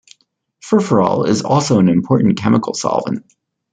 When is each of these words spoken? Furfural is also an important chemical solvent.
Furfural 0.65 1.27
is 1.27 1.43
also 1.43 1.77
an 1.77 1.87
important 1.87 2.35
chemical 2.39 2.73
solvent. 2.73 3.23